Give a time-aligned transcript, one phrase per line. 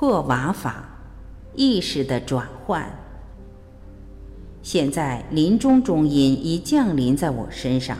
[0.00, 0.82] 破瓦法，
[1.54, 2.90] 意识的转换。
[4.62, 7.98] 现在临终中音已降临在我身上，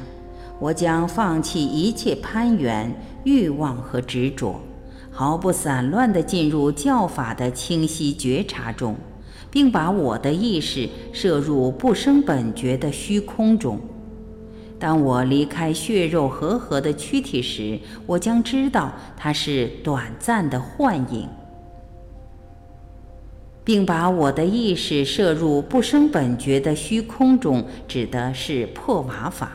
[0.58, 2.90] 我将放弃一切攀缘、
[3.24, 4.58] 欲望和执着，
[5.10, 8.96] 毫不散乱地进入教法的清晰觉察中，
[9.51, 13.79] 并把我的意识摄入不生本觉的虚空中。
[14.79, 21.29] 当我离开血肉和合的躯体时，我将知道它是短暂的幻影。
[23.64, 29.53] 并把我的意识摄入不生本觉的虚空中，指的是破瓦法。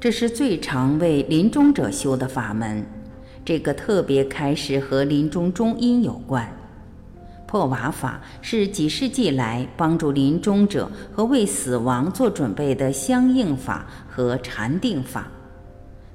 [0.00, 2.84] 这是最常为临终者修的法门。
[3.44, 6.50] 这个特别开始和临终中因有关。
[7.46, 15.28] 破瓦法是几世纪来帮助临终者和为死亡做准备的相应法和禅定法。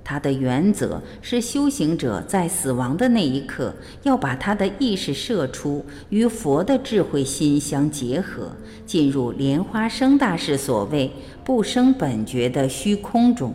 [0.10, 8.52] 它的原则是，修行者在死亡的那一刻，要把他的意识射出，与佛的智慧心相结合，
[8.88, 11.12] 进入莲花生大师所谓
[11.46, 13.54] “不生本觉”的虚空中。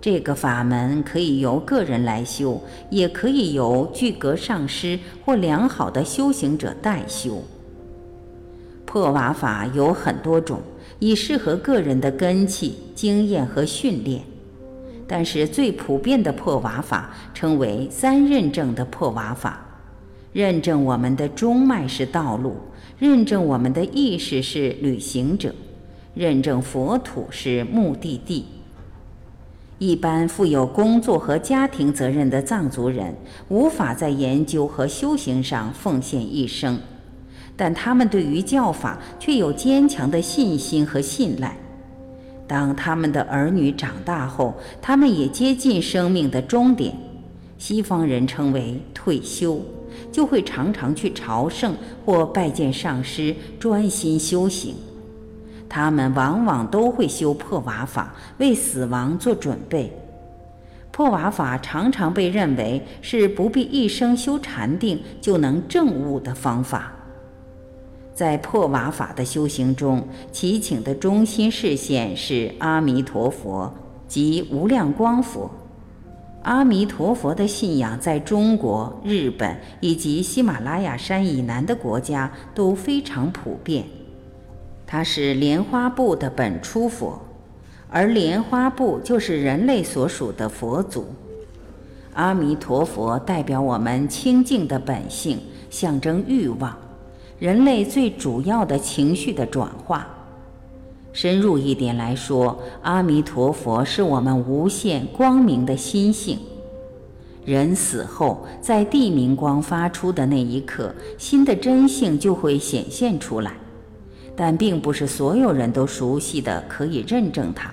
[0.00, 7.42] 这个法门可以由个人来修，也可以由具格上师或良好的修行者代修。
[8.86, 10.60] 破瓦法有很多种，
[11.00, 14.22] 以适合个人的根器、经验和训练。
[15.12, 19.58] 但是最普遍的破瓦法称为三认证的破瓦法，
[20.32, 22.54] 认证我们的中脉是道路，
[22.96, 25.52] 认证我们的意识是旅行者，
[26.14, 28.46] 认证佛土是目的地。
[29.78, 33.12] 一般负有工作和家庭责任的藏族人
[33.48, 36.78] 无法在研究和修行上奉献一生，
[37.56, 41.56] 但他们对于教法却有坚强的信心和信赖。
[42.50, 46.92] 当他们的儿女长大后，他们也接近生命的终点，
[47.58, 49.60] 西方人称为退休，
[50.10, 54.74] 就会常常去朝圣或拜见上师，专心修行。
[55.68, 59.96] 他们往往都会修破瓦法，为死亡做准备。
[60.90, 66.90] 破瓦法常常被认为是不必一生修禅定就能证悟的方法。
[68.20, 73.72] 在破瓦法的修行中，祈请的中心视线是阿弥陀佛
[74.06, 75.50] 及无量光佛。
[76.42, 83.86] 阿弥陀佛的信仰在中国、日本以及喜马拉雅山以南的国家都非常普遍。
[84.86, 87.18] 他是莲花部的本初佛，
[87.88, 91.06] 而莲花部就是人类所属的佛祖。
[92.12, 95.38] 阿弥陀佛代表我们清净的本性，
[95.70, 96.76] 象征欲望。
[97.40, 100.06] 人类最主要的情绪的转化，
[101.10, 106.38] 深入一点来说，阿弥陀佛是我们无限光明的心性。
[107.46, 113.52] 人死后，在地明光发出的那一刻，心的真性就会显现出来，
[114.36, 117.72] 但并不是所有人都熟悉的可以认证它。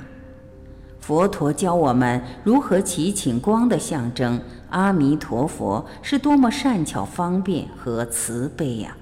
[1.01, 4.39] 佛陀教我们如何祈请光的象征
[4.69, 8.95] 阿弥陀佛，是多么善巧方便和慈悲呀！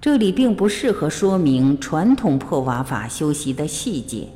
[0.00, 4.28] 这里并不适合说明传统破瓦法修习的细节，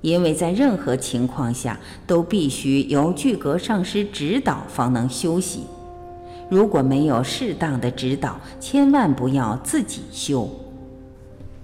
[0.00, 5.64] 因为在任何情况下都必须由具格上师指导方能修习。
[6.48, 10.48] 如果没有适当的指导，千万不要自己修。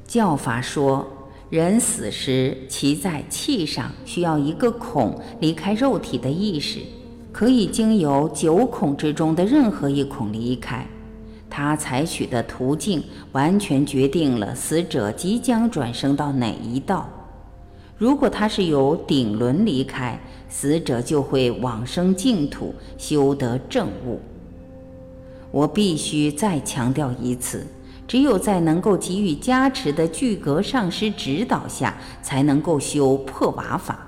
[0.05, 1.07] 教法说，
[1.49, 6.81] 人死时，其在气上需要一个孔离开肉体的意识，
[7.31, 10.85] 可以经由九孔之中的任何一孔离开。
[11.51, 17.09] 他采取的途径完全决定了死者即将转生到哪一道。
[17.97, 24.21] 如果他是由顶轮离开，死者就会往生净土，修得正悟。
[25.51, 27.67] 我必须再强调一次：
[28.07, 34.07] 只有在能够给予加持的具格上师指导下，才能够修破瓦法。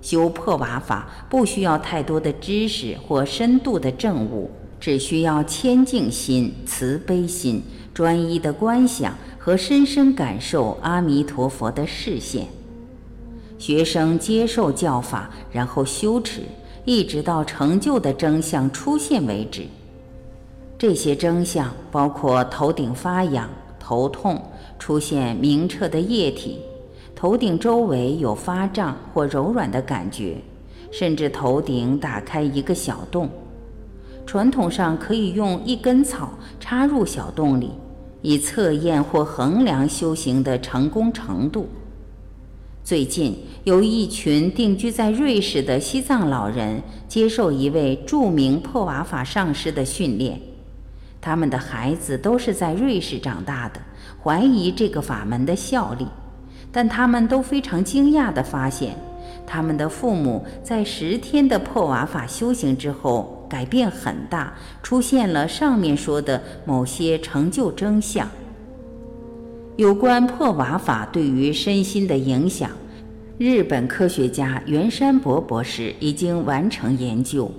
[0.00, 4.50] 修破瓦法不需要太多的知识或深度的正悟。
[4.86, 7.60] 只需要谦敬心、慈悲心、
[7.92, 12.46] 专一的观想和深深感受阿弥陀佛的视线。
[13.58, 16.42] 学生接受教法，然后修持，
[16.84, 19.66] 一直到成就的真相出现为止。
[20.78, 23.50] 这些真相包括头顶发痒、
[23.80, 24.40] 头痛、
[24.78, 26.60] 出现明澈的液体，
[27.12, 30.36] 头顶周围有发胀或柔软的感觉，
[30.92, 33.28] 甚至头顶打开一个小洞。
[34.26, 37.70] 传统上可以用一根草插入小洞里，
[38.22, 41.68] 以测验或衡量修行的成功程度。
[42.82, 50.40] 最近有一群定居在瑞士的西藏老人接受一位著名破瓦法上师的训练，
[51.20, 53.80] 他们的孩子都是在瑞士长大的，
[54.22, 56.06] 怀疑这个法门的效力，
[56.70, 58.96] 但他们都非常惊讶地发现，
[59.46, 68.28] 他们的父母在十天的破瓦法修行之后改变很大，出现了上面说的某些成就真相。
[69.76, 72.70] 有关破瓦法对于身心的影响，
[73.38, 77.50] 日本科学家袁山博博士已经完成研究，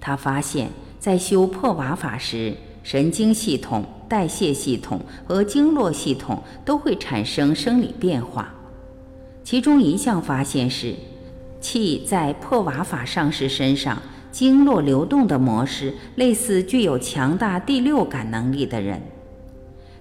[0.00, 0.68] 他发现，
[0.98, 8.52] 在修破瓦法时，神经系统、代谢系统和经络系统都会产生生理变化。
[9.44, 10.94] 其中一项发现是，
[11.60, 14.02] 气在破瓦法上师身上
[14.32, 19.00] 经络流动的模式，类似具有强大第六感能力的人。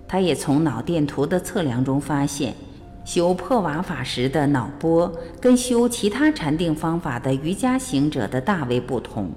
[0.08, 2.56] 他也从脑电图的测量中发现，
[3.06, 9.30] 修破瓦法时的脑波跟修其他禅定方法的瑜伽行者的大为不同。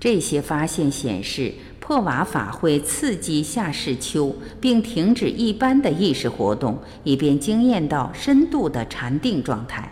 [0.00, 1.52] 这些发现显示。
[1.78, 9.88] 破瓦法会刺激下视丘，并停止一般的意识活动，以便经验到深度的禅定状态。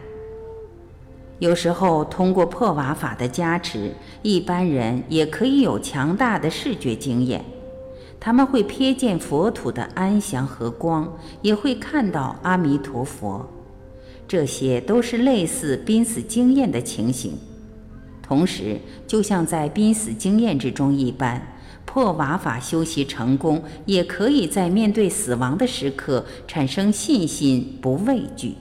[1.41, 3.93] 有时候，通过破瓦法的加持，
[4.23, 7.45] 一般人也可以有强大的视觉经验。
[8.21, 13.47] 他们会瞥见佛土的安详和光，也会看到阿弥陀佛。
[14.27, 17.37] 这些都是类似濒死经验的情形。
[18.23, 21.47] 同时，就像在濒死经验之中一般。
[21.85, 28.55] 破瓦法修习成功，也可以在面对死亡的时刻产生信心，不畏惧。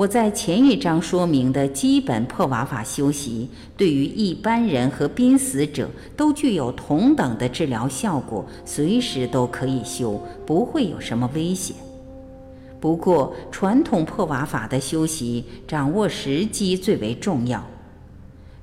[0.00, 11.76] 我在前一章说明的基本破瓦法修习，对于一般人和濒死者都具有同等的治疗效果，随时都可以修，不会有什么危险。
[12.80, 17.62] 不过，传统破瓦法的修习，掌握时机最为重要。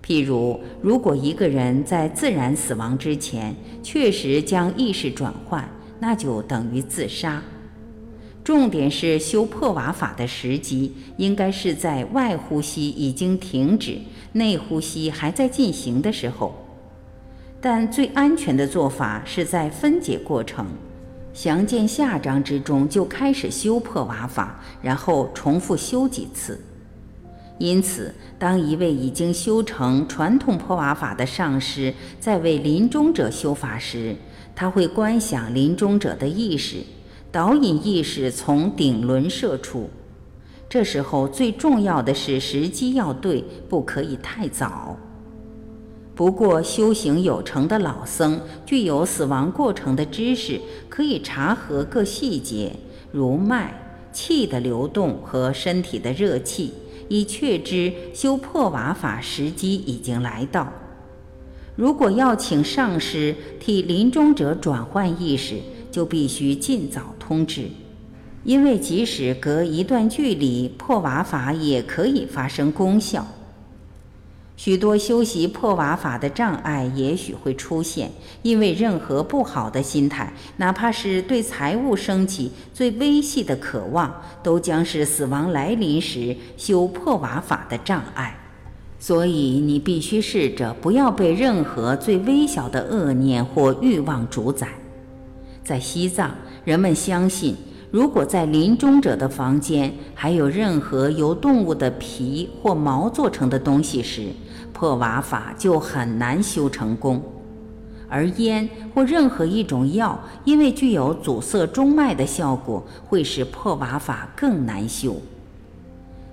[0.04, 5.70] 譬如，如果一个人在自然死亡之前确实将意识转换，
[6.00, 7.40] 那就等于自杀。
[8.48, 13.98] 重点是修破瓦法的时机，应该是在外呼吸已经停止、
[14.32, 16.56] 内呼吸还在进行的时候。
[17.60, 20.66] 但最安全的做法是在分解过程，
[21.34, 26.58] 详见下章之中就开始修破瓦法，然后重复修几次。
[27.58, 34.16] 因此，当一位已经修成传统破瓦法的上师在为临终者修法时，
[34.56, 36.78] 他会观想临终者的意识，
[37.38, 39.92] 导引意识从顶轮射出。
[40.68, 44.98] 这时候最重要的是时机要对，不可以太早。
[46.16, 52.76] 不过，修行有成的老僧具有死亡过程的知识，可以查核各细节，
[53.12, 56.74] 如脉、气的流动和身体的热气。
[57.08, 60.74] 以确知修破瓦法时机已经来到。
[61.76, 65.58] 如果要请上师替临终者转换意识，
[65.92, 67.68] 就必须尽早通知，
[68.46, 73.28] 因为即使隔一段距离，破瓦法也可以发生功效。
[74.56, 78.10] 许多修习破瓦法的障碍也许会出现，
[78.44, 88.40] 因为任何不好的心态，哪怕是对财物升起最微细的渴望，都将是死亡来临时修破瓦法的障碍。
[88.98, 94.70] 所以，你必须试着不要被任何最微小的恶念或欲望主宰。
[95.68, 96.34] 在西藏，
[96.64, 97.54] 人们相信，
[97.92, 104.30] 如果在临终者的房间还有任何由动物的皮或毛做成的东西时，
[104.72, 107.22] 破瓦法就很难修成功，
[108.08, 115.18] 而烟或任何一种药，因为具有阻塞中脉的效果，会使破瓦法更难修。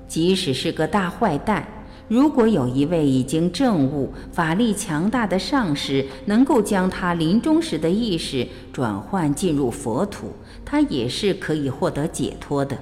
[0.07, 1.67] 即使是个大坏蛋，
[2.07, 10.33] 如果有一位已经证悟、法力强大的上师，能够将他临终时的意识转换进入佛土，
[10.65, 12.77] 他也是可以获得解脱的。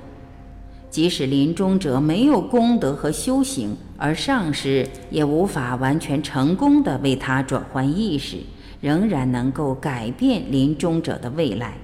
[0.90, 8.38] 即使临终者没有功德和修行，而上师也无法完全成功的为他转换意识，
[8.80, 11.78] 仍然能够改变临终者的未来。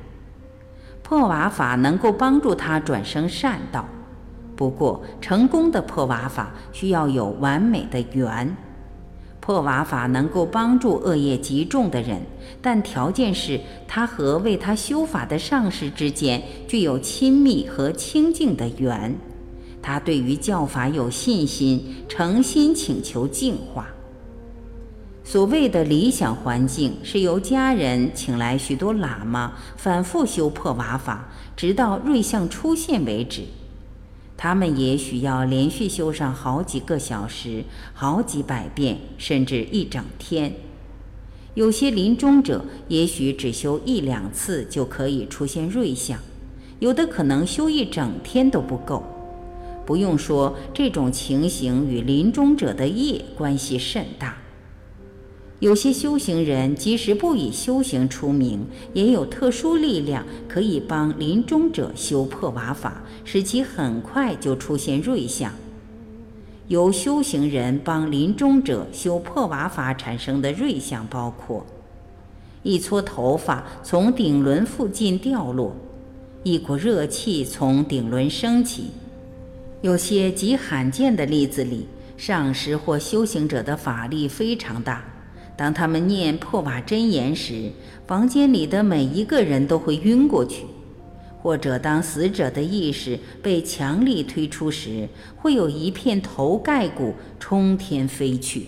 [1.02, 3.88] 破瓦法能够帮助他转生善道，
[4.58, 8.56] 不过成功的破瓦法需要有完美的缘。
[9.40, 12.20] 破瓦法能够帮助恶业极重的人，
[12.60, 19.14] 但条件是他和为他修法的上师之间具有亲密和清净的缘，
[19.80, 23.86] 他对于教法有信心，诚心请求净化。
[25.22, 33.44] 所谓的理想环境是由家人请来许多喇嘛，反复修破瓦法，直到瑞相出现为止。
[34.38, 40.54] 他们也许要连续修上好几个小时、好几百遍，甚至一整天。
[41.54, 46.20] 有些临终者也许只修一两次就可以出现瑞相，
[46.78, 49.02] 有的可能修一整天都不够。
[49.84, 54.36] 不用说，这种情形与临终者的业关系甚大。
[55.60, 65.52] 有些修行人即使不以修行出名，也有特殊力量可以帮临终者修破瓦法，使其很快就出现瑞相。
[66.68, 71.66] 由修行人帮临终者修破瓦法产生的瑞相，包括
[72.62, 75.74] 一撮头发从顶轮附近掉落，
[76.44, 78.90] 一股热气从顶轮升起。
[79.80, 85.07] 有些极罕见的例子里，上师或修行者的法力非常大。
[85.58, 87.72] 当他们念破瓦真言时，
[88.06, 90.64] 房间里的每一个人都会晕过去。
[91.40, 98.66] 或者，当死者的意识被强力推出时，会有一片头盖骨冲天飞去。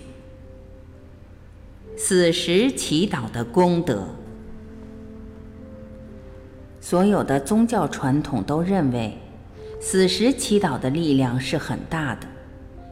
[1.97, 4.09] 死时祈祷的功德，
[6.80, 9.16] 所有的宗教传统都认为，
[9.80, 12.26] 死时祈祷的力量是很大的。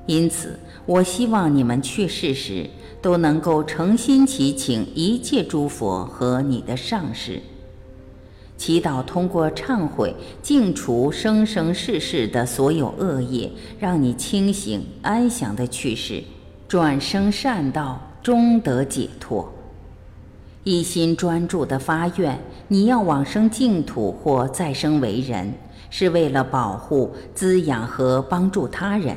[0.08, 2.66] 因此，我希望你们去世时
[3.02, 7.42] 都能够诚心祈请一切诸佛和你的上师。
[8.56, 16.22] 祈祷通过忏悔净除生生世世的所有恶业，让你清醒安详的去世，
[16.66, 19.52] 转生善道，终得解脱。
[20.64, 25.52] 一心专注的发愿，你要往生净土或再生为人，
[25.90, 29.16] 是为了保护、滋养和帮助他人，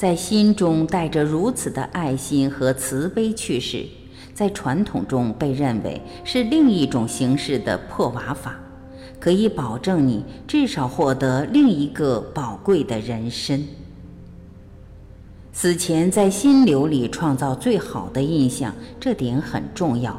[0.00, 3.84] 在心中带着如此的爱心和慈悲去世。
[4.32, 8.58] 在传统中被认为是另一种形式的破瓦法，
[9.18, 13.62] 可以保证你至少获得另一个宝贵的人身。
[15.52, 20.18] 死前在心流里创造最好的印象，这点很重要。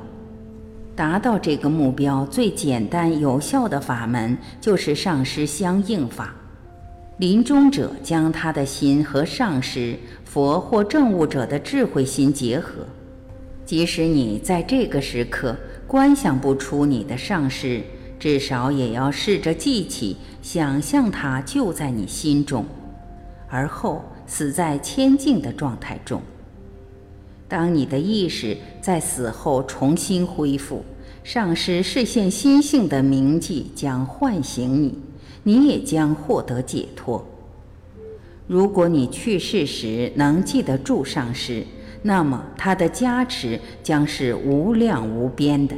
[0.95, 6.35] 达到这个目标最简单有效的法门就是上师相应法。
[7.21, 12.83] 临终者将他的心和上师、佛或正悟者的智慧心结合。
[13.63, 17.83] 即使你在这个时刻观想不出你的上师，
[18.19, 22.65] 至少也要试着记起，想象他就在你心中，
[23.47, 26.19] 而后死在千静的状态中。
[27.47, 30.83] 当你的意识在死后重新恢复，
[31.23, 34.97] 上师视线心性的铭记将唤醒你，
[35.43, 37.25] 你也将获得解脱。
[38.47, 41.63] 如果你去世时能记得住上师。
[42.03, 45.75] 那么，他的加持将是无量无边的。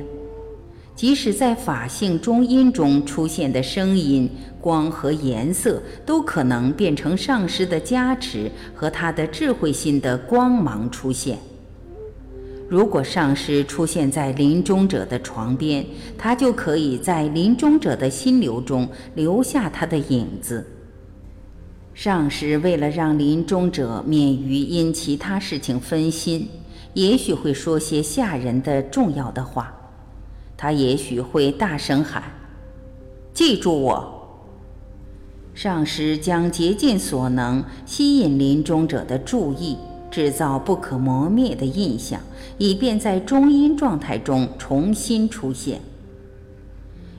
[0.95, 4.29] 即使在法性中音中出现的声音、
[4.61, 11.37] 光和颜色，都可能变成上师的加持和他的智慧心的光芒出现。
[12.73, 15.85] 如果上师出现在临终者的床边，
[16.17, 20.65] 他就可以在临终者的心流中留下他的影子。
[21.93, 26.49] 上师为了让临终者免于因其他事情分心，
[26.95, 29.71] 也许会说些吓人的重要的话。
[30.57, 32.23] 他也许会大声喊
[33.35, 34.39] ：“记住我！”
[35.53, 39.77] 上师将竭尽所能吸引临终者的注意，
[40.13, 42.21] 制造不可磨灭的印象，
[42.59, 45.81] 以便在中阴状态中重新出现。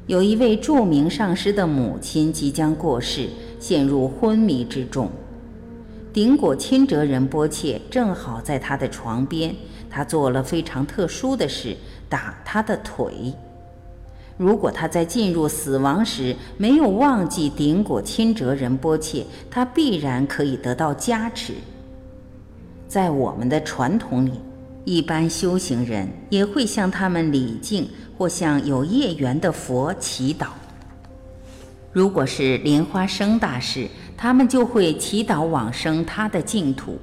[0.07, 3.29] 有一位著名上师的母亲即将过世。
[3.61, 5.09] 陷入昏迷之中，
[6.13, 9.57] 顶果钦哲仁波切正好在他的床边。
[9.89, 11.75] 他做了非常特殊的事，
[12.07, 13.33] 打他的腿。
[14.37, 21.55] 如果他在进入死亡时没有忘记顶果钦哲仁波切，他必然可以得到加持。
[22.95, 24.31] 在我们的传统里，
[24.85, 30.47] 一般修行人也会向他们礼敬，或向有业缘的佛祈祷。
[31.93, 36.97] 如果是莲花生大士，他们就会祈祷往生他的净土，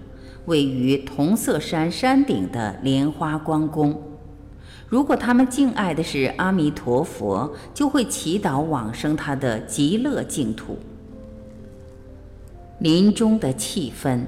[0.45, 3.93] 位于同色山山顶的莲花光宫；
[4.88, 10.79] 如果他们敬爱的是阿弥陀佛，就会祈祷往生他的极乐净土。
[12.79, 14.21] 临终的气氛，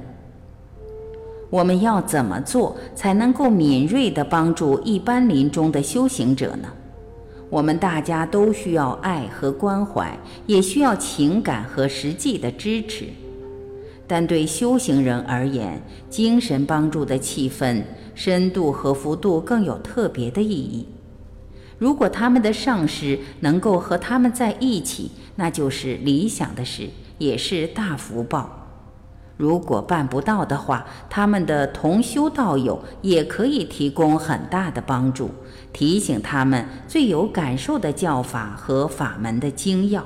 [1.54, 6.68] 我们要怎么做才能够敏锐地帮助一般临终的修行者呢？
[7.48, 10.18] 我们大家都需要爱和关怀，
[10.48, 13.06] 也需要情感和实际的支持。
[14.08, 15.80] 但对修行人而言，
[16.10, 17.84] 精神帮助的气氛
[18.16, 20.88] 深度和幅度更有特别的意义。
[21.78, 28.63] 如果他们的上师能够和他们在一起，那就是理想的事，也是大福报。
[29.36, 35.32] 如果办不到的话，他们的同修道友也可以提供很大的帮助，
[35.74, 40.06] 提醒他们最有感受的教法和法门的精要。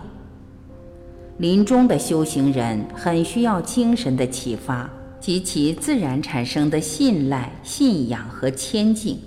[1.37, 9.19] 临终的修行人很需要精神的启发及其自然产生的信赖、信仰和谦敬。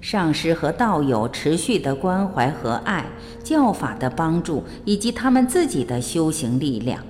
[0.00, 3.06] 上师和道友持续的关怀和爱，
[3.42, 7.02] 教法的帮助，以及他们自己的修行力量。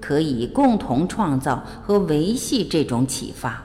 [0.00, 3.62] 可以共同创造和维系这种启发。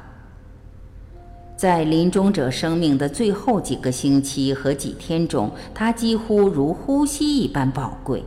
[1.58, 8.22] 在临终者生命的最后几个星期和几天中，它几乎如呼吸一般宝贵。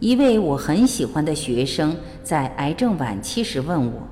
[0.00, 4.02] 一位我很喜欢的学生在癌症晚期时问我，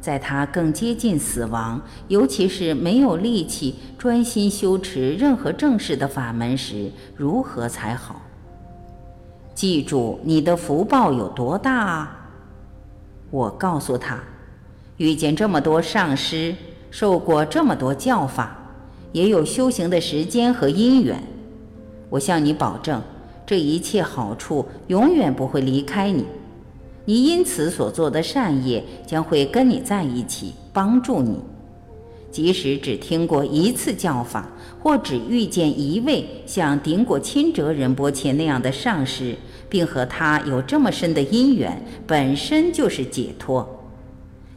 [0.00, 8.22] 在他更接近死亡，尤其是没有力气专心修持任何正式的法门时，如何才好？
[9.54, 12.30] 记住你的福报有多大啊！
[13.30, 14.18] 我告诉他，
[14.96, 16.54] 遇见这么多上师，
[16.90, 18.56] 受过这么多教法，
[19.12, 21.22] 也有修行的时间和因缘。
[22.08, 23.02] 我向你保证，
[23.44, 26.26] 这一切好处永远不会离开你。
[27.04, 31.40] 你因此所做的善业将会跟你在一起，帮助你。
[32.30, 34.48] 即使只听过一次教法，
[34.82, 39.36] 或只遇见一位像顶果钦哲仁波切那样的上师。
[39.70, 43.86] 并和他有这么深的因缘，本身就是解脱。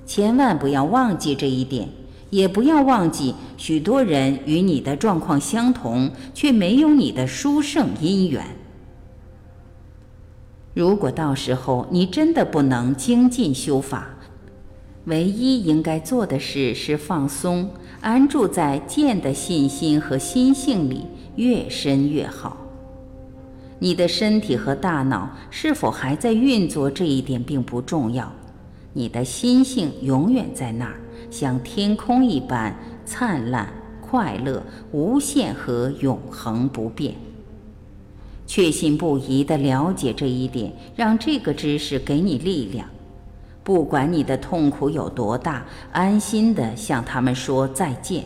[0.08, 1.88] 千万不要忘记这一点，
[2.32, 8.44] 也不要忘记许多人与你的状况相同，却没有你的殊胜因缘。
[10.74, 14.13] 如果到时候你真的不能精进修法，
[15.06, 17.70] 唯一应该做的事是放松，
[18.00, 21.06] 安住在见的信心和心性里，
[21.36, 22.56] 越深越好。
[23.80, 28.32] 你的身体和大脑是否还在运作，这一点并不重要。
[28.94, 30.96] 你的心性永远在那儿，
[31.30, 33.68] 像天空一般灿烂、
[34.00, 37.14] 快乐、无限和永恒不变。
[38.48, 42.88] 确信不疑地了解这一点，让这个知识给你力量。
[43.64, 48.26] 不管你的痛苦有多大，安心地向他们说再见。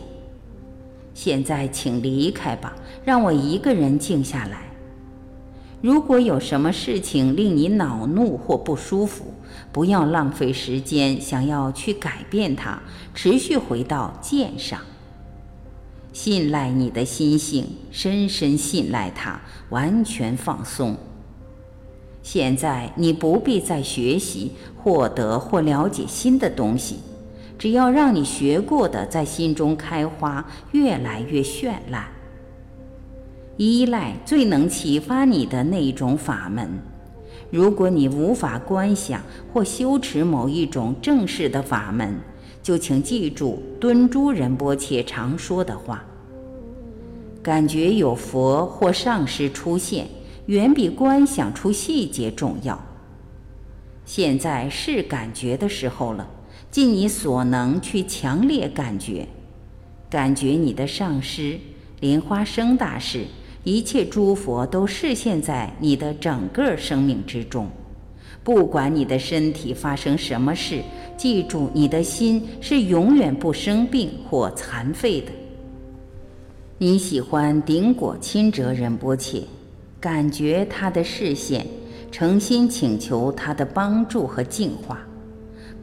[1.14, 2.74] 现在，请离开吧，
[3.04, 4.64] 让我一个人静下来。
[5.80, 9.32] 如果有什么事情令你恼怒或不舒服，
[9.70, 12.80] 不要浪费时间想要去改变它，
[13.14, 14.80] 持续回到剑上。
[16.12, 20.96] 信赖你的心性，深深信赖它，完全放松。
[22.30, 26.96] 现在你不必再学习、获得或了解新的东西，
[27.56, 32.04] 只要让你学过的在心中开花，越来越绚烂。
[33.56, 36.68] 依赖最能启发你的那一种法门。
[37.50, 39.22] 如果你无法观想
[39.54, 42.20] 或修持某一种正式的法门，
[42.62, 46.04] 就请记住敦珠仁波切常说的话：
[47.42, 50.06] 感觉有佛或上师出现，
[50.48, 52.82] 远比观想出细节重要。
[54.06, 56.26] 现在是感觉的时候了，
[56.70, 59.28] 尽你所能去强烈感觉，
[60.08, 61.58] 感觉你的上师
[62.00, 63.26] 莲花生大师。
[63.64, 67.68] 一切诸佛都视现在你的整个生命之中，
[68.42, 70.80] 不管你的身体发生什么事，
[71.18, 75.26] 记住你的心是永远不生病或残废的。
[76.78, 79.42] 你喜欢顶果钦哲仁波切，
[80.00, 81.66] 感觉他的视线，
[82.12, 85.00] 诚心请求他的帮助和净化，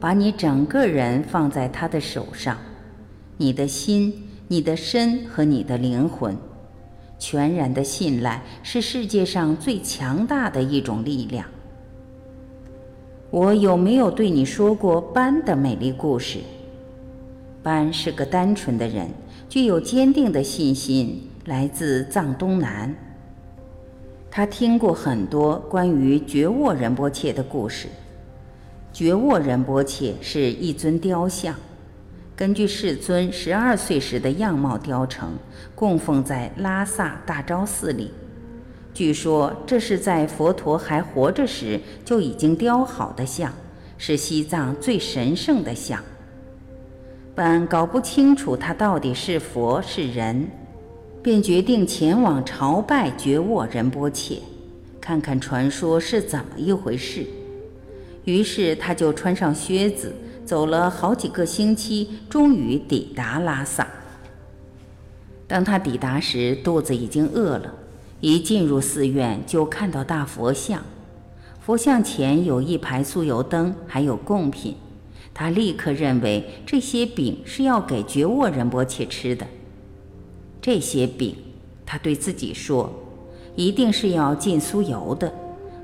[0.00, 2.56] 把你整个人放在他的手上，
[3.36, 4.12] 你的心、
[4.48, 6.36] 你的身和你的灵魂。
[7.18, 11.46] 全然的信赖是世界上最强大的一种力量。
[13.30, 16.40] 我有没有对你说过班的美丽故事？
[17.62, 19.08] 班是个单纯的人，
[19.48, 22.94] 具有坚定的信心，来自藏东南。
[24.36, 27.88] 他听过很多关于觉沃仁波切的故事。
[28.92, 31.54] 觉沃仁波切是一尊雕像。
[32.36, 35.30] 根据世尊十二岁时的样貌雕成，
[35.74, 38.10] 供奉在拉萨大昭寺里。
[38.92, 43.50] 据说这是在佛陀还活着时就已经雕好的像，
[43.96, 45.98] 是西藏最神圣的像。
[47.34, 50.46] 本搞不清楚他到底是佛是人，
[51.26, 54.38] 便决定前往朝拜觉沃仁波切，
[55.00, 57.26] 看看传说是怎么一回事。
[58.26, 60.14] 于是他就穿上靴子。
[60.44, 63.88] 走了好几个星期，终于抵达拉萨。
[65.48, 67.74] 当他抵达时，肚子已经饿了。
[68.20, 70.80] 一进入寺院，就看到大佛像，
[71.58, 74.76] 佛像前有一排酥油灯，还有贡品。
[75.34, 79.44] 他立刻认为这些饼是要给觉沃仁波切吃的。
[80.66, 81.36] 这些饼，
[81.86, 82.92] 他对自己说，
[83.54, 85.32] 一定是要浸酥油的，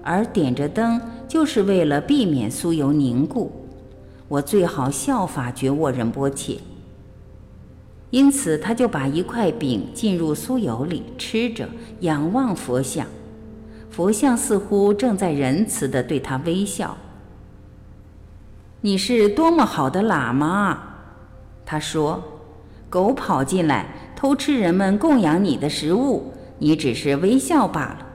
[0.03, 3.53] 而点着灯就是为了避免酥油凝固。
[4.27, 6.59] 我最好效法觉沃仁波切。
[8.11, 11.69] 因此，他就把一块饼浸入酥油里吃着，
[12.01, 13.07] 仰望佛像。
[13.89, 16.99] 佛像似乎正在仁慈地对他微笑。
[18.81, 20.83] 你是多么好的喇嘛，
[21.65, 22.21] 他说。
[22.91, 23.87] 狗跑进来
[24.23, 28.07] 偷吃人们供养你的食物，你只是微笑罢了。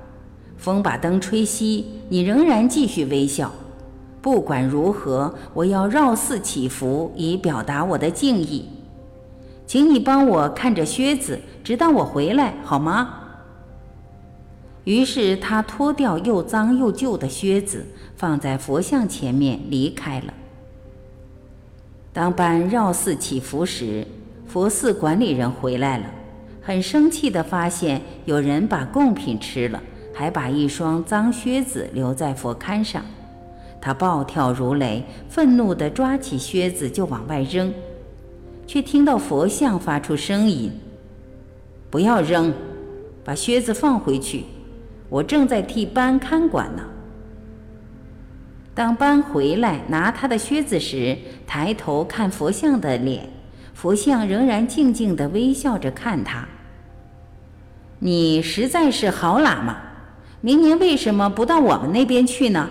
[0.55, 3.51] 风把灯吹熄，你仍然继续微笑。
[4.21, 8.69] 不管如何，我要绕寺祈福，以表达我的敬意。
[9.65, 13.13] 请你帮我看着靴子，直到我回来，好吗？
[14.85, 20.33] 于是他脱掉又脏又旧的靴子，放在佛像前面离开了。
[22.13, 24.07] 当班绕寺祈福时，
[24.47, 26.05] 佛寺管理人回来了，
[26.61, 29.81] 很生气地发现有人把贡品吃了，
[30.13, 33.03] 还把一双脏靴子留在佛龛上。
[33.81, 37.73] 他暴跳如雷，愤怒地抓起靴子就往外扔，
[38.65, 40.71] 却听到佛像发出声音
[41.91, 42.53] ：“不要扔，
[43.23, 44.45] 把靴子放回去。”
[45.09, 46.83] 我正在替班看管呢。
[48.73, 53.29] 当班回来拿他的靴子时，抬头看佛像的脸，
[53.77, 56.47] 佛像仍然静静地微笑着看他。
[57.99, 59.77] 你实在是好喇嘛，
[60.41, 62.67] 明年为什么不到我们那边去呢？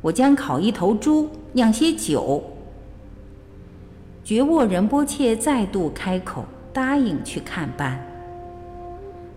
[0.00, 2.42] 我将烤一头猪，酿些酒。
[4.24, 8.02] 觉沃仁波切再度开口，答应去看班。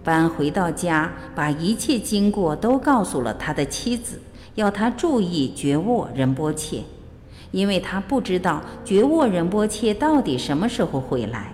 [0.02, 4.22] 班回到家，把一切经过都告诉了他的妻子，
[4.54, 6.84] 要他注意觉沃仁波切，
[7.56, 11.54] 因为他不知道觉沃仁波切到底什么时候会来。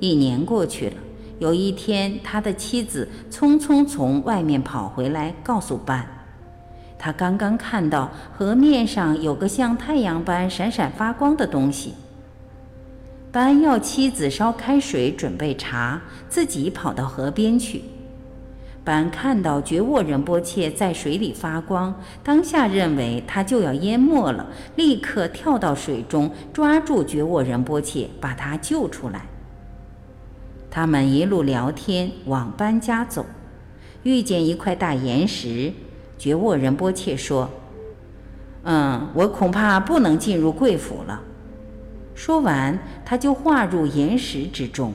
[0.00, 0.94] 一年过去了，
[1.38, 6.08] 有一天，他的妻子匆匆从外面跑回来，告诉班，
[6.98, 11.92] 他刚刚看到河面上有个像太阳般闪闪发光的东西。
[13.30, 17.82] 班要妻子烧开水准备茶，自己跑到河边去。
[18.86, 24.46] 班看到觉沃仁波切在水里发光，当下认为他就要淹没了，
[24.76, 29.22] 立刻跳到水中，抓住觉沃仁波切，把他救出来。
[30.70, 33.26] 他们一路聊天往班家走，
[34.04, 35.72] 遇见一块大岩石。
[36.16, 37.50] 觉沃仁波切说
[38.62, 41.20] ：“嗯，我恐怕不能进入贵府了。”
[42.14, 44.94] 说完，他就化入岩石之中，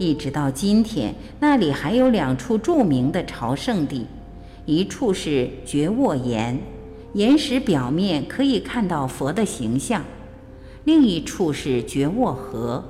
[0.00, 4.06] 一直到今天，那里还有两处著名的朝圣地，
[4.64, 6.58] 一处是觉沃岩，
[7.12, 10.00] 岩石表面可以看到佛的形象；
[10.84, 12.82] 另一处是觉沃河，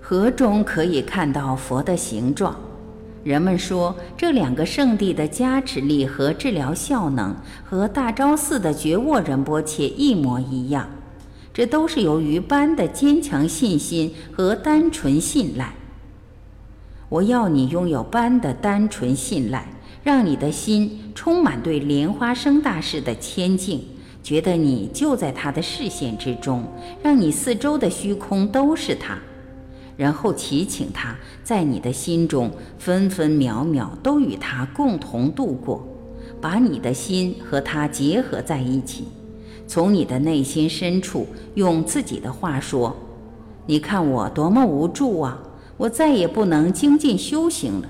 [0.00, 2.56] 河中可以看到佛的形状。
[3.22, 7.32] 人们说，这两个圣地的加持力和治疗效能
[7.64, 10.90] 和大昭寺的觉沃仁波切一模一样。
[11.54, 15.72] 这都是由于班的坚强信心和单纯信赖。
[17.10, 19.66] 我要你拥有般的单纯信赖，
[20.04, 23.80] 让你的心充满对莲花生大士的谦敬，
[24.22, 26.62] 觉得你就在他的视线之中，
[27.02, 29.18] 让你四周的虚空都是他，
[29.96, 35.84] 然后祈请他在你的心中分分秒秒都与他共同度过，
[36.40, 39.08] 把你的心和他结合在一起。
[39.66, 42.96] 从你的内心深处，用自己的话说
[43.66, 45.42] ：“你看我多么无助啊！
[45.80, 47.88] 我再也不能精进修行了。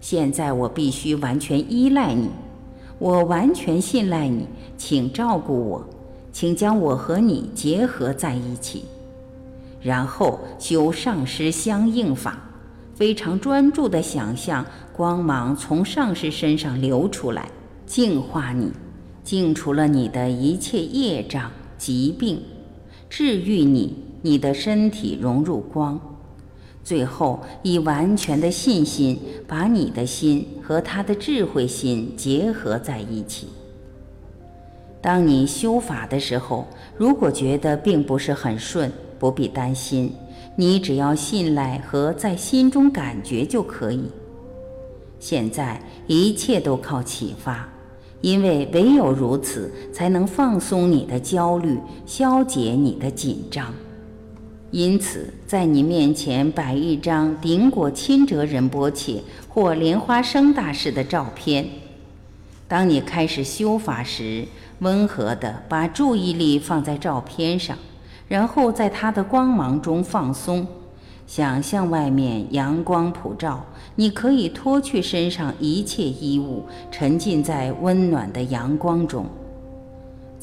[0.00, 2.30] 现在我必须完全依赖你，
[2.98, 4.46] 我完全信赖你，
[4.78, 5.84] 请照顾我，
[6.32, 8.84] 请将我和你结合在一起，
[9.82, 12.38] 然后修上师相应法，
[12.94, 17.50] 非常专注地想象光芒从上师身上流出来，
[17.84, 18.72] 净化你。”
[19.22, 22.40] 净除了你的一切业障、疾病，
[23.10, 26.00] 治愈你，你的身体融入光，
[26.86, 29.18] 最后以完全的信心，
[29.48, 33.48] 把你的心和他的智慧心结合在一起。
[35.00, 36.64] 当你修法的时候，
[36.96, 40.12] 如果觉得并不是很顺，不必担心，
[40.54, 44.04] 你只要信赖和在心中感觉就可以。
[45.18, 47.68] 现在一切都靠启发。
[48.20, 53.74] 因为唯有如此，才能放松你的焦虑，消解你的紧张。
[54.76, 61.66] 因此，在你面前摆一张顶果钦哲仁波切或莲花生大师的照片，
[62.68, 64.44] 当你开始修法时，
[64.80, 67.78] 温和地把注意力放在照片上，
[68.28, 70.66] 然后在它的光芒中放松，
[71.26, 79.24] 想象外面阳光普照，你可以脱去身上一切衣物，沉浸在温暖的阳光中。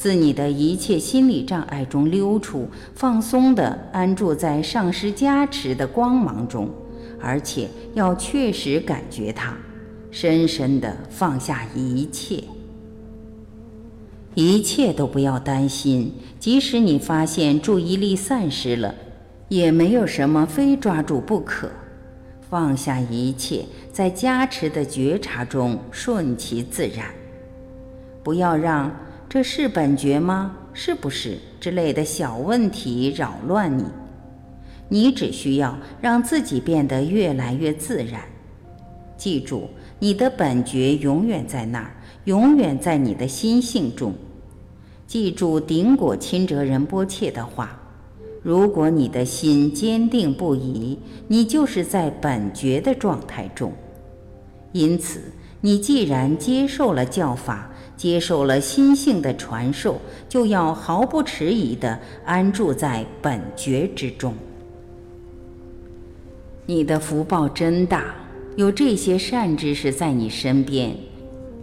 [0.04, 6.70] 自你的一切心理障碍中溜出，放松地安住在上师加持的光芒中，
[7.22, 9.56] 而且要确实感觉它，
[10.12, 12.44] 深深地放下一切，
[14.36, 16.14] 一切都不要担心。
[16.38, 18.94] 即使你发现注意力散失了，
[19.48, 21.70] 也没有什么非抓住不可。
[22.50, 23.64] 放下一切，
[23.94, 27.06] 在加持的觉察中顺其自然，
[28.22, 28.92] 不要让。
[29.34, 30.56] 这是本觉吗？
[30.74, 33.84] 是不是之类的小问题扰乱你？
[34.90, 38.22] 你只需要让自己变得越来越自然。
[39.18, 44.14] 记住，你的本觉永远在那儿，永远在你的心性中。
[45.08, 47.82] 记住顶果钦哲仁波切的话：
[48.44, 53.74] 如果你的心坚定不移，你就是在本觉的状态中。
[54.74, 55.20] 因此，
[55.62, 57.72] 你既然接受了教法。
[57.96, 64.34] 接受了心性的传授，就要毫不迟疑地安住在本觉之中。
[66.66, 68.16] 你的福报真大，
[68.56, 70.96] 有这些善知识在你身边，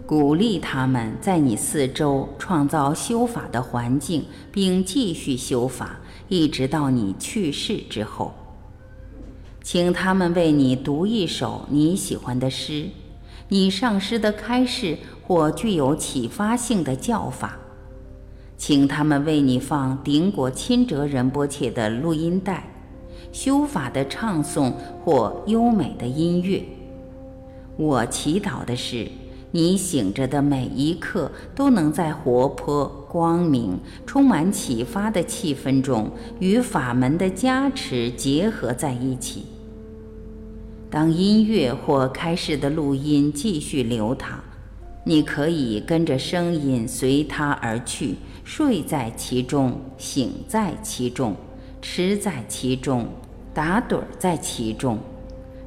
[0.05, 8.33] 鼓励他们在你四周创造修法的环境，并继续修法，一直到你去世之后。
[9.63, 12.87] 请他们为你读一首你喜欢的诗，
[13.49, 14.97] 你上师的开示。
[15.31, 17.57] 或具有启发性的教法，
[18.57, 22.69] 请他们为你放顶果钦哲仁波切的录音带、
[23.31, 24.73] 修法的唱诵
[25.05, 26.61] 或优美的音乐。
[27.77, 29.07] 我祈祷的是，
[29.51, 39.45] 你醒着的每一刻都能在活泼、光明、充满启发的气氛中，与法门的加持结合在一起。
[40.89, 44.37] 当音乐或开示的录音继续流淌。
[45.03, 51.35] 你可以跟着声音随它而去，睡在其中，醒在其中，
[51.81, 53.07] 吃在其中，
[53.51, 54.99] 打盹儿在其中，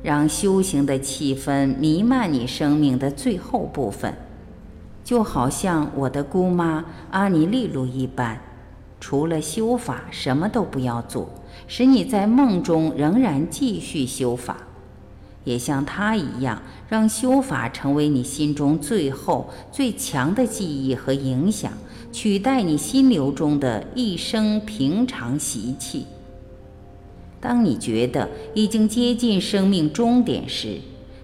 [0.03, 4.14] 让修行的气氛弥漫你生命的最后部分，
[5.03, 8.40] 就好像我的姑妈阿尼利路一般。
[9.01, 11.29] 除了修法，什么都不要做，
[11.66, 14.57] 使你在梦中仍然继续修法。
[15.44, 21.72] 也像他一样，让修法成为你心中最后最强的记忆和影响，
[22.11, 26.07] 取代你心流中的一生平常习气。
[27.40, 30.78] 当你觉得已经接近生命终点时，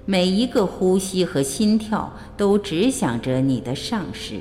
[0.05, 4.41] 每一个呼吸和心跳都只想着你的上师。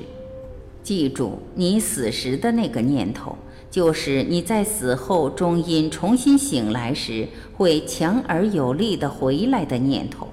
[0.82, 3.36] 记住你死时的那个念头。
[3.70, 10.26] 就是你在死后终因重新醒来时，会强而有力的回来的念头。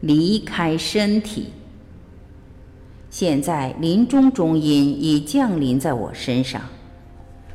[0.00, 1.48] 离开身体。
[3.10, 6.62] 现在临终中音已降临在我身上，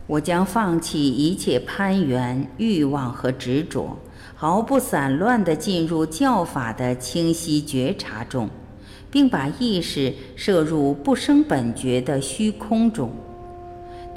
[0.06, 3.97] 我将放弃一切攀缘、欲望和执着，
[4.36, 8.47] 毫不散乱地进入教法的清晰觉察中，
[9.10, 13.10] 并把意识摄入不生本觉的虚空中。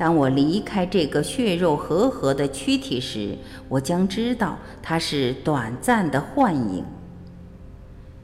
[0.00, 3.36] 当我离开这个血肉和合的躯体时，
[3.68, 6.82] 我将知道它是短暂的幻影。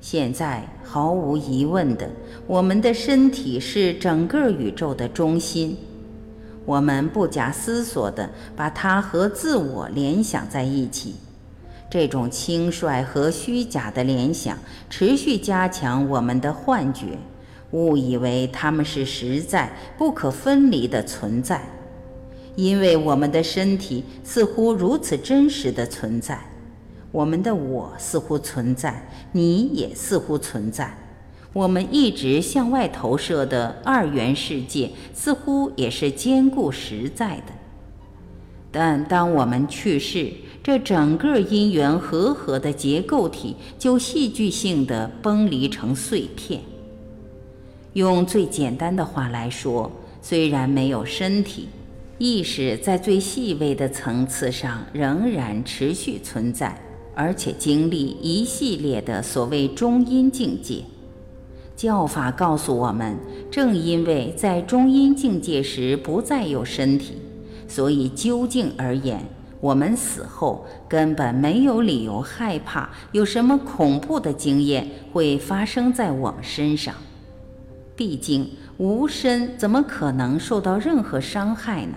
[0.01, 2.09] 现在毫无疑问的，
[2.47, 5.77] 我们的身体是整个宇宙的中心。
[6.65, 11.17] 我们不假思索地把它和自我联想在一起，
[11.91, 14.57] 这种轻率和虚假的联想
[14.89, 17.19] 持续加强我们的幻觉。
[17.73, 21.63] 误以为他们是实在不可分离的存在，
[22.55, 26.39] 因为我们的身体似乎如此真实的存在，
[27.13, 30.97] 我们的我似乎存在，你也似乎存在，
[31.53, 37.53] 我们一直向外投射的二元世界似乎也是坚固实在的。
[38.71, 40.31] 但当我们去世，
[40.63, 46.61] 这整个因缘和合的结构体就戏剧性的崩离成碎片。
[47.97, 51.67] 用最简单的话来说，虽然没有身体，
[52.19, 56.79] 意识在最细微的层次上仍然持续存在，
[57.15, 60.83] 而且经历一系列的所谓中阴境界。
[61.75, 63.17] 教法告诉我们，
[63.51, 67.15] 正因为在中阴境界时不再有身体，
[67.67, 69.25] 所以究竟而言，
[69.59, 76.95] 我们死后根本没有理由害怕有什么恐怖的经验会发生在我们身上。
[77.97, 81.95] 毕竟无身怎么可能受到任何伤害呢？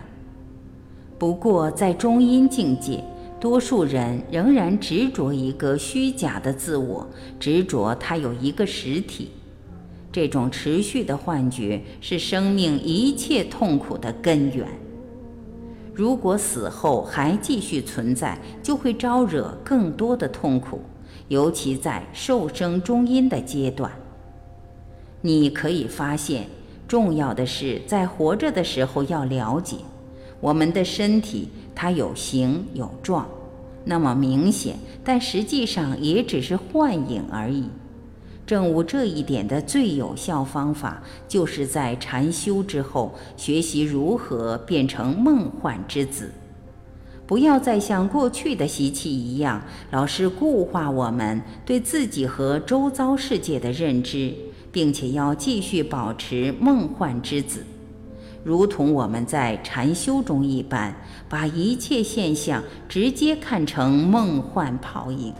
[1.17, 3.03] 不过在中阴境界，
[3.37, 7.05] 多数人仍然执着一个虚假的自我，
[7.37, 9.31] 执着它有一个实体。
[10.11, 14.65] 这种持续的幻觉是生命一切痛苦的根源。
[15.93, 20.79] 如果死后还继续存在，就会招惹更多的痛苦，
[21.27, 23.91] 尤其在受生中阴的阶段。
[25.21, 26.47] 你可以发现，
[26.87, 29.77] 重要的是在活着的时候要了解，
[30.39, 33.27] 我们的身体它有形有状，
[33.83, 37.65] 那么明显，但实际上也只是幻影而已。
[38.45, 46.31] 证悟这一点的最有效方法，就是在禅修之后学习如何变成梦幻之子。
[47.27, 54.33] 不要再像过去的习气一样，老是固化我们对自己和周遭世界的认知，
[54.71, 57.65] 并且要继续保持梦幻之子，
[58.43, 60.95] 如同我们在禅修中一般，
[61.27, 65.33] 把一切现象直接看成梦幻泡影。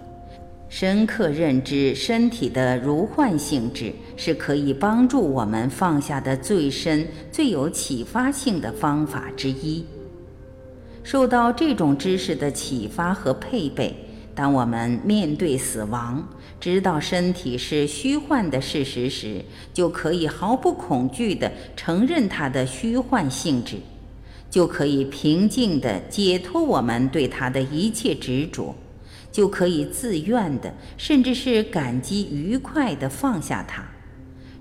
[0.67, 9.83] 深刻认知身体的如幻性质，是可以帮助我们放下的最深、最有启发性的方法之一。
[11.01, 13.95] 受到这种知识的启发和配备，
[14.35, 16.23] 当我们面对死亡，
[16.60, 19.43] 知道身体是虚幻的事实时，
[19.74, 23.78] 就可以毫不恐惧地承认它的虚幻性质，
[24.50, 28.76] 就可以平静地解脱我们对它的一切执着。
[29.32, 33.88] 就可以自愿的，甚至是感激愉快的放下它，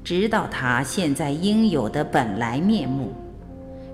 [0.05, 3.15] 直到它现在应有的本来面目。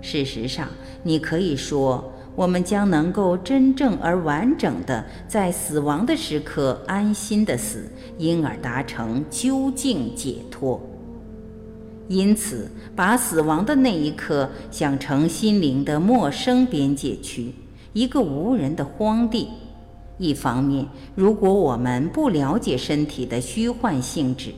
[0.03, 0.69] 事实上，
[1.05, 10.81] 你可以说，我们将能够真正而完整的在死亡的时刻安心的死，因而达成究竟解脱。
[12.09, 17.55] 因此，把死亡的那一刻想成心灵的陌生边界区，
[17.93, 19.49] 一个无人的荒地。
[20.19, 24.53] 一方面，如果我们不了解身体的虚幻性质，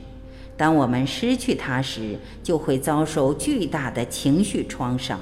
[0.57, 5.19] 当我们失去它时，就会遭受巨大的情绪创伤；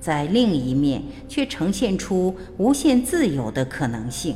[0.00, 4.34] 在另一面，却呈现出无限自由的可能性，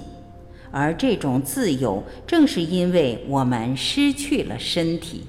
[0.70, 5.22] 而这种自由正是因为我们失去了身体。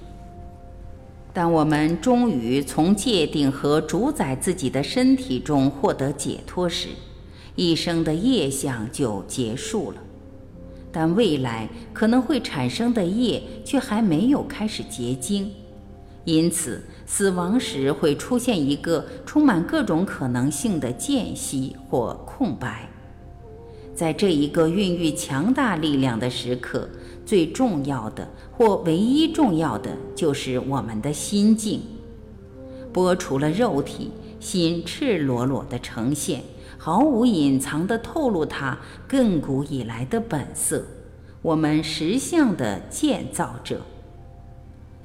[1.34, 6.90] 当我们终于从界定和主宰自己的身体中获得解脱时，
[7.56, 9.98] 一生的业相就结束了，
[10.92, 15.52] 但未来可能会产生的业却还没有开始结晶，
[16.26, 22.90] 因此死亡时会出现一个充满各种可能性的间隙或空白。
[23.94, 26.90] 在这一个孕育强大力量的时刻，
[27.26, 31.80] 最重要的或唯一重要的就是我们的心境，
[32.94, 36.42] 剥除了肉体，心赤裸裸地呈现。
[36.78, 38.78] 毫无隐藏地透露它
[39.10, 40.84] 亘古以来的本色，
[41.42, 43.80] 我们实相的建造者。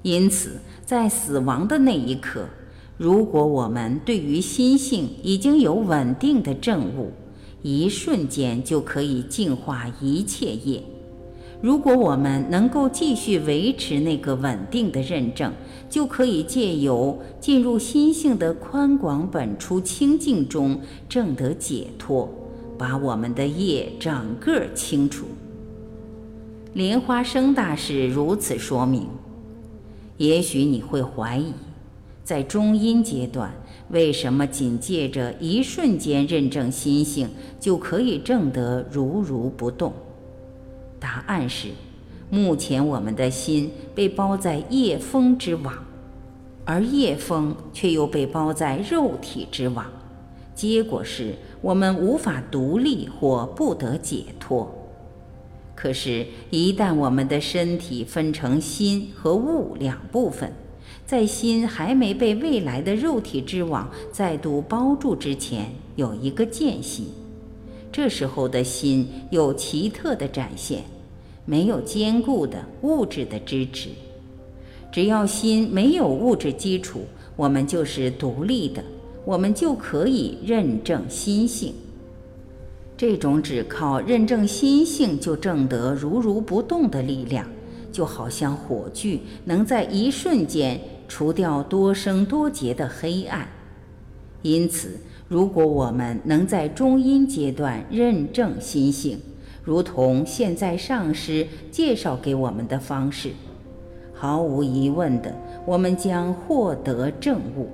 [0.03, 0.53] 因此，
[0.85, 2.47] 在死亡的那一刻，
[2.97, 7.13] 如果我们对于心性已经有稳定的证悟，
[7.63, 10.83] 一瞬间就可以净化一切业。
[11.61, 15.53] 如果我们能够继续维持那个稳定的认证，
[15.91, 22.27] 就可以借由进入心性的宽广本初清净中，证得解脱，
[22.79, 25.27] 把我们的业整个清除。
[26.73, 29.07] 莲花生大师如此说明。
[30.21, 31.55] 也许你会怀疑，
[32.23, 33.55] 在中阴阶段，
[33.89, 39.95] 为什么仅借着一瞬间认证心性，就可以证得如如不动？
[40.99, 41.69] 答案是，
[42.29, 45.73] 目前我们的心被包在业风之网，
[46.67, 49.87] 而业风却又被包在肉体之网，
[50.55, 54.71] 结果是我们无法独立或不得解脱。
[55.83, 60.53] 可是，一旦我们的身体分成心和物两部分，
[61.07, 67.05] 在心还没被未来的肉体之网再度包住之前，有一个间隙。
[67.91, 70.83] 这时候的心有奇特的展现，
[71.47, 73.89] 没有坚固的物质的支持。
[74.93, 77.07] 只要心没有物质基础，
[77.37, 78.85] 我们就是独立的，
[79.25, 81.73] 我们就可以认证心性。
[83.01, 87.47] 这种只靠认证心性就证得如如不动的力量，
[87.91, 90.79] 就好像火炬能在一瞬间
[91.09, 93.49] 除掉多生多劫的黑暗。
[94.43, 94.99] 因此。
[95.29, 99.19] 如果我们能在中阴阶段认证心性，
[99.65, 103.31] 如同现在上师介绍给我们的方式，
[104.13, 105.35] 毫无疑问的，
[105.65, 107.71] 我们将获得正悟。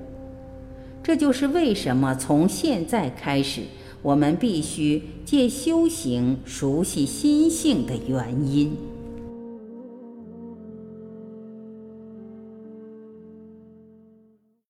[1.03, 3.63] 这就是为什么从现在开始，
[4.03, 8.96] 我们必须借修行熟悉心性的原因。